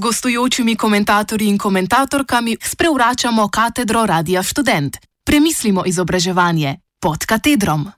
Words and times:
gostujočimi 0.00 0.76
komentatorji 0.76 1.48
in 1.48 1.58
komentatorkami 1.58 2.56
sprevračamo 2.62 3.48
katedro 3.48 4.06
Radia 4.06 4.42
Student. 4.42 4.96
Premislimo 5.24 5.84
izobraževanje 5.86 6.76
pod 7.00 7.26
katedrom. 7.26 7.90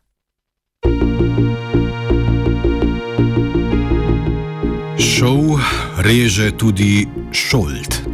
Šov 4.99 5.61
reže 5.99 6.51
tudi 6.59 7.07
šolt. 7.33 8.12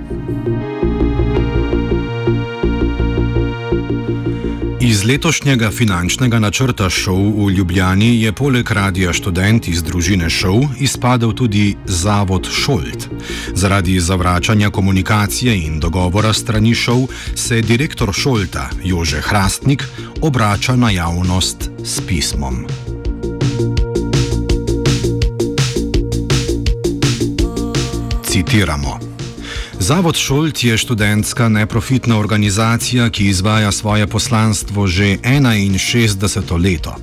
Iz 4.88 5.04
letošnjega 5.04 5.68
finančnega 5.70 6.38
načrta 6.40 6.86
šov 6.90 7.20
v 7.36 7.50
Ljubljani 7.52 8.22
je 8.22 8.32
poleg 8.32 8.70
Radia 8.72 9.12
Študent 9.12 9.68
iz 9.68 9.82
družine 9.84 10.30
šov 10.32 10.62
izpadel 10.80 11.34
tudi 11.36 11.76
Zavod 11.84 12.48
Šolt. 12.48 13.04
Zaradi 13.52 14.00
zavračanja 14.00 14.70
komunikacije 14.70 15.58
in 15.66 15.76
dogovora 15.80 16.32
strani 16.32 16.74
šov 16.74 17.04
se 17.34 17.60
direktor 17.60 18.12
Šolta 18.12 18.70
Jože 18.84 19.20
Hrastnik 19.20 19.84
obrača 20.20 20.76
na 20.76 20.90
javnost 20.90 21.70
s 21.84 22.00
pismom. 22.00 22.64
Citiramo. 28.24 29.07
Zavod 29.80 30.16
Šolt 30.16 30.64
je 30.64 30.78
študentska 30.78 31.48
neprofitna 31.48 32.18
organizacija, 32.18 33.10
ki 33.10 33.28
izvaja 33.28 33.72
svoje 33.72 34.06
poslanstvo 34.06 34.86
že 34.86 35.16
61 35.22 36.62
leto. 36.62 36.96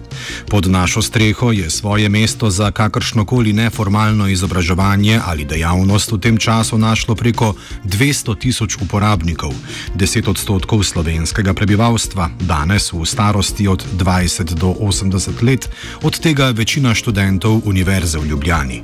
Pod 0.50 0.68
našo 0.68 1.02
streho 1.02 1.52
je 1.52 1.70
svoje 1.70 2.10
mesto 2.10 2.50
za 2.50 2.72
kakršnokoli 2.72 3.54
neformalno 3.54 4.28
izobraževanje 4.28 5.20
ali 5.26 5.46
dejavnost 5.46 6.12
v 6.12 6.20
tem 6.20 6.38
času 6.38 6.78
našlo 6.78 7.16
preko 7.16 7.56
200 7.84 8.40
tisoč 8.40 8.78
uporabnikov, 8.82 9.54
10 9.96 10.30
odstotkov 10.30 10.84
slovenskega 10.84 11.54
prebivalstva, 11.54 12.30
danes 12.40 12.94
v 12.94 13.06
starosti 13.06 13.68
od 13.68 13.86
20 13.98 14.44
do 14.54 14.68
80 14.68 15.44
let, 15.44 15.70
od 16.04 16.20
tega 16.20 16.50
večina 16.52 16.94
študentov 16.94 17.62
Univerze 17.66 18.20
v 18.20 18.26
Ljubljani. 18.26 18.84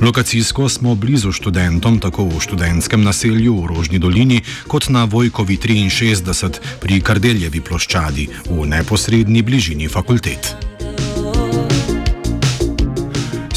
Lokacijsko 0.00 0.68
smo 0.68 0.94
blizu 0.94 1.32
študentom, 1.32 1.98
tako 1.98 2.24
v 2.24 2.40
študentskem 2.40 3.02
naselju 3.02 3.15
v 3.24 3.66
Rožni 3.72 3.98
dolini, 3.98 4.42
kot 4.68 4.88
na 4.88 5.04
Vojkovi 5.04 5.56
63 5.56 6.60
pri 6.80 7.00
Kardeljevi 7.00 7.60
ploščadi 7.60 8.28
v 8.52 8.66
neposrednji 8.66 9.42
bližini 9.42 9.88
fakultet 9.88 10.75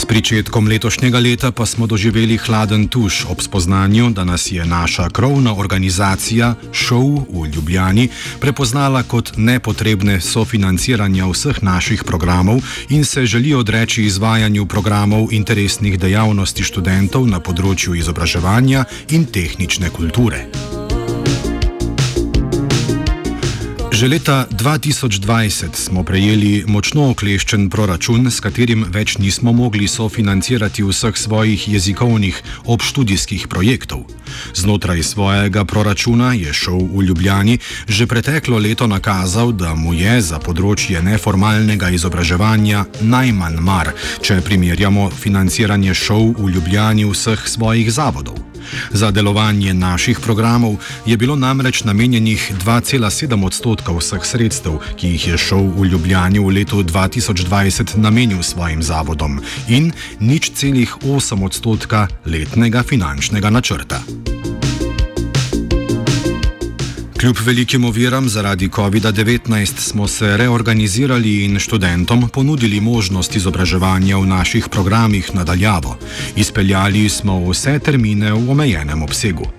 pričetkom 0.09 0.67
letošnjega 0.67 1.19
leta 1.19 1.51
pa 1.51 1.65
smo 1.65 1.87
doživeli 1.87 2.37
hladen 2.37 2.87
tuš 2.87 3.25
ob 3.29 3.41
spoznanju, 3.41 4.09
da 4.09 4.23
nas 4.23 4.51
je 4.51 4.65
naša 4.65 5.09
krovna 5.09 5.53
organizacija 5.57 6.55
Show 6.73 7.25
v 7.29 7.45
Ljubljani 7.53 8.09
prepoznala 8.39 9.03
kot 9.03 9.31
nepotrebne 9.37 10.21
sofinanciranja 10.21 11.27
vseh 11.29 11.63
naših 11.63 12.03
programov 12.03 12.57
in 12.89 13.05
se 13.05 13.25
želi 13.25 13.53
odreči 13.53 14.03
izvajanju 14.03 14.65
programov 14.65 15.27
interesnih 15.31 15.99
dejavnosti 15.99 16.63
študentov 16.63 17.27
na 17.27 17.39
področju 17.39 17.93
izobraževanja 17.93 18.85
in 19.09 19.25
tehnične 19.25 19.89
kulture. 19.89 20.45
Že 23.99 24.07
leta 24.07 24.47
2020 24.47 25.75
smo 25.75 26.07
prejeli 26.07 26.63
močno 26.63 27.09
okleščen 27.11 27.65
proračun, 27.67 28.31
s 28.31 28.39
katerim 28.39 28.85
več 28.95 29.17
nismo 29.19 29.51
mogli 29.51 29.91
sofinancirati 29.91 30.85
vseh 30.87 31.19
svojih 31.19 31.67
jezikovnih 31.67 32.39
obštudijskih 32.63 33.51
projektov. 33.51 34.07
Znotraj 34.53 35.03
svojega 35.03 35.65
proračuna 35.65 36.33
je 36.33 36.53
šel 36.53 36.79
v 36.93 37.03
Ljubljani 37.03 37.59
že 37.87 38.07
preteklo 38.07 38.57
leto 38.57 38.87
nakazal, 38.87 39.51
da 39.51 39.75
mu 39.75 39.93
je 39.93 40.21
za 40.21 40.39
področje 40.39 41.01
neformalnega 41.01 41.89
izobraževanja 41.89 42.85
najmanj 43.01 43.57
mar, 43.59 43.93
če 44.21 44.41
primerjamo 44.41 45.09
financiranje 45.09 45.93
šov 45.93 46.37
v 46.39 46.53
Ljubljani 46.55 47.05
vseh 47.09 47.47
svojih 47.47 47.91
zavodov. 47.91 48.49
Za 48.91 49.11
delovanje 49.11 49.73
naših 49.73 50.19
programov 50.19 50.75
je 51.05 51.17
bilo 51.17 51.35
namreč 51.35 51.83
namenjenih 51.83 52.51
2,7 52.65 53.45
odstotka 53.45 53.93
vseh 53.97 54.25
sredstev, 54.25 54.79
ki 54.97 55.15
jih 55.15 55.27
je 55.27 55.37
šel 55.37 55.69
v 55.75 55.85
Ljubljani 55.93 56.39
v 56.39 56.53
letu 56.59 56.83
2020 56.83 57.97
namenil 57.97 58.43
svojim 58.43 58.83
zavodom 58.83 59.41
in 59.67 59.91
nič 60.19 60.51
celih 60.53 60.95
8 61.01 61.45
odstotka 61.45 62.07
letnega 62.25 62.83
finančnega 62.83 63.49
načrta. 63.49 64.01
Kljub 67.19 67.35
velikim 67.45 67.85
oviram 67.85 68.29
zaradi 68.29 68.69
COVID-19 68.69 69.65
smo 69.77 70.07
se 70.07 70.37
reorganizirali 70.37 71.45
in 71.45 71.59
študentom 71.59 72.29
ponudili 72.33 72.79
možnost 72.79 73.35
izobraževanja 73.35 74.17
v 74.17 74.25
naših 74.25 74.67
programih 74.71 75.35
nadaljavo. 75.35 75.97
Izpeljali 76.35 77.09
smo 77.09 77.49
vse 77.49 77.79
termine 77.79 78.31
v 78.31 78.51
omejenem 78.51 79.03
obsegu. 79.03 79.58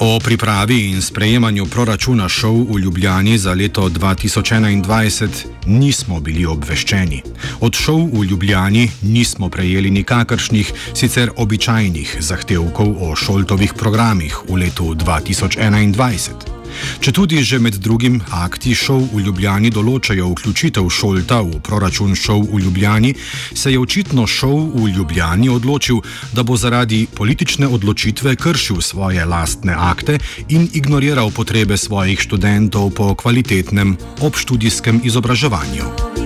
O 0.00 0.18
pripravi 0.18 0.90
in 0.90 1.02
sprejemanju 1.02 1.66
proračuna 1.66 2.28
šov 2.28 2.72
v 2.72 2.78
Ljubljani 2.78 3.38
za 3.38 3.52
leto 3.54 3.88
2021 3.88 5.28
nismo 5.66 6.20
bili 6.20 6.46
obveščeni. 6.46 7.22
Od 7.60 7.76
šov 7.76 8.06
v 8.12 8.24
Ljubljani 8.24 8.90
nismo 9.02 9.48
prejeli 9.48 9.90
nikakršnih 9.90 10.72
sicer 10.94 11.30
običajnih 11.36 12.16
zahtevkov 12.20 12.96
o 13.10 13.16
šoltovih 13.16 13.74
programih 13.76 14.40
v 14.48 14.56
letu 14.64 14.94
2021. 14.94 16.59
Če 17.00 17.12
tudi 17.12 17.42
že 17.44 17.58
med 17.58 17.74
drugim 17.80 18.20
akti 18.30 18.74
šov 18.74 19.10
v 19.14 19.24
Ljubljani 19.26 19.70
določajo 19.70 20.30
vključitev 20.34 20.88
šolta 20.90 21.40
v 21.42 21.60
proračun 21.64 22.14
šov 22.14 22.46
v 22.52 22.62
Ljubljani, 22.64 23.14
se 23.54 23.72
je 23.72 23.78
očitno 23.78 24.26
šov 24.26 24.76
v 24.76 24.92
Ljubljani 24.96 25.48
odločil, 25.48 26.02
da 26.32 26.42
bo 26.42 26.56
zaradi 26.56 27.06
politične 27.14 27.68
odločitve 27.68 28.36
kršil 28.36 28.80
svoje 28.80 29.24
lastne 29.24 29.74
akte 29.74 30.18
in 30.48 30.68
ignoriral 30.72 31.30
potrebe 31.30 31.76
svojih 31.76 32.20
študentov 32.20 32.90
po 32.94 33.14
kvalitetnem 33.14 33.96
obštudijskem 34.20 35.00
izobraževanju. 35.04 36.19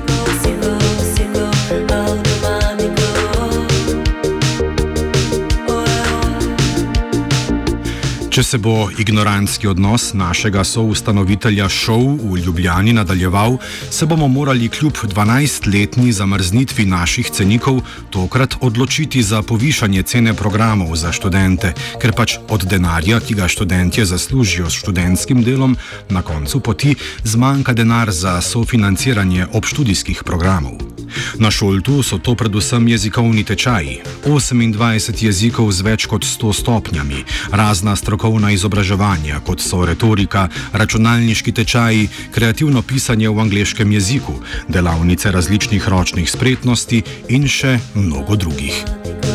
Če 8.34 8.42
se 8.42 8.58
bo 8.58 8.88
ignorantski 8.98 9.68
odnos 9.70 10.08
našega 10.18 10.64
soustanovitelja 10.66 11.68
šov 11.70 12.16
v 12.18 12.40
Ljubljani 12.42 12.90
nadaljeval, 12.96 13.60
se 13.94 14.08
bomo 14.10 14.26
morali 14.28 14.66
kljub 14.68 14.98
12-letni 15.12 16.10
zamrznitvi 16.12 16.86
naših 16.90 17.30
cenikov 17.30 17.78
tokrat 18.10 18.56
odločiti 18.60 19.22
za 19.22 19.42
povišanje 19.42 20.02
cene 20.02 20.34
programov 20.34 20.96
za 20.98 21.12
študente, 21.14 21.70
ker 22.02 22.10
pač 22.10 22.34
od 22.50 22.66
denarja, 22.66 23.20
ki 23.22 23.38
ga 23.38 23.46
študentje 23.46 24.02
zaslužijo 24.10 24.66
s 24.66 24.82
študentskim 24.82 25.46
delom, 25.46 25.78
na 26.10 26.26
koncu 26.26 26.58
poti 26.60 26.96
zmanjka 27.22 27.72
denar 27.72 28.10
za 28.10 28.40
sofinanciranje 28.40 29.46
obštudijskih 29.52 30.26
programov. 30.26 30.93
Na 31.38 31.50
šoltu 31.50 32.02
so 32.02 32.18
to 32.18 32.34
predvsem 32.34 32.88
jezikovni 32.88 33.44
tečaji, 33.44 34.00
28 34.26 35.24
jezikov 35.24 35.72
z 35.72 35.86
več 35.86 36.06
kot 36.06 36.24
100 36.24 36.52
stopnjami, 36.52 37.24
razna 37.50 37.96
strokovna 37.96 38.50
izobraževanja, 38.54 39.40
kot 39.46 39.60
so 39.60 39.84
retorika, 39.84 40.48
računalniški 40.72 41.52
tečaji, 41.52 42.08
kreativno 42.34 42.82
pisanje 42.82 43.28
v 43.28 43.40
angleškem 43.40 43.92
jeziku, 43.92 44.40
delavnice 44.68 45.30
različnih 45.30 45.88
ročnih 45.88 46.30
spretnosti 46.30 47.02
in 47.28 47.48
še 47.48 47.78
mnogo 47.94 48.36
drugih. 48.36 49.33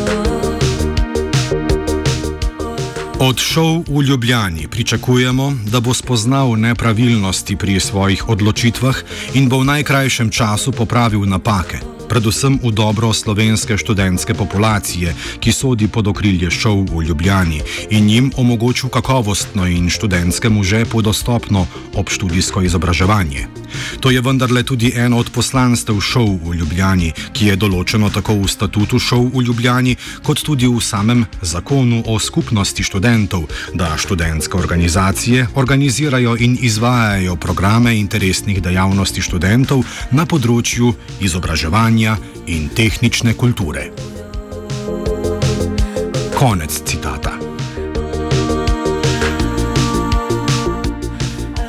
Od 3.20 3.36
šov 3.38 3.84
v 3.88 4.02
Ljubljani 4.02 4.68
pričakujemo, 4.68 5.52
da 5.72 5.80
bo 5.80 5.94
spoznal 5.94 6.56
nepravilnosti 6.56 7.56
pri 7.56 7.80
svojih 7.80 8.28
odločitvah 8.28 8.96
in 9.34 9.48
bo 9.48 9.60
v 9.60 9.64
najkrajšem 9.64 10.30
času 10.30 10.72
popravil 10.72 11.28
napake 11.28 11.89
predvsem 12.10 12.58
v 12.58 12.74
dobro 12.74 13.14
slovenske 13.14 13.78
študentske 13.78 14.34
populacije, 14.34 15.14
ki 15.38 15.52
sodi 15.54 15.86
pod 15.86 16.10
okrilje 16.10 16.50
šov 16.50 16.90
v 16.90 17.06
Ljubljani 17.06 17.62
in 17.94 18.10
jim 18.10 18.26
omogočil 18.34 18.90
kakovostno 18.90 19.66
in 19.70 19.86
študentskemu 19.86 20.64
žepu 20.66 21.02
dostopno 21.02 21.66
obštudijsko 21.94 22.66
izobraževanje. 22.66 23.46
To 24.00 24.10
je 24.10 24.20
vendarle 24.20 24.62
tudi 24.66 24.90
eno 24.96 25.22
od 25.22 25.30
poslanstev 25.30 26.00
šov 26.00 26.50
v 26.50 26.58
Ljubljani, 26.58 27.12
ki 27.32 27.46
je 27.46 27.56
določeno 27.56 28.10
tako 28.10 28.34
v 28.42 28.50
statutu 28.50 28.98
šov 28.98 29.30
v 29.30 29.46
Ljubljani, 29.46 29.94
kot 30.26 30.42
tudi 30.42 30.66
v 30.66 30.82
samem 30.82 31.22
zakonu 31.42 32.02
o 32.10 32.18
skupnosti 32.18 32.82
študentov, 32.82 33.46
da 33.74 33.94
študentske 33.94 34.58
organizacije 34.58 35.46
organizirajo 35.54 36.34
in 36.42 36.58
izvajajo 36.58 37.36
programe 37.36 37.94
interesnih 37.94 38.58
dejavnosti 38.62 39.22
študentov 39.22 39.86
na 40.10 40.26
področju 40.26 40.90
izobraževanja 41.22 41.99
znanja 42.00 42.16
in 42.46 42.68
tehnične 42.68 43.34
kulture. 43.34 43.90
Konec 46.38 46.82
citata. 46.84 47.32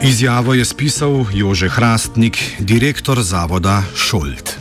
Izjavo 0.03 0.53
je 0.53 0.65
spisal 0.65 1.25
Jože 1.33 1.69
Hrastnik, 1.69 2.37
direktor 2.59 3.21
zavoda 3.21 3.83
Šolt. 3.95 4.60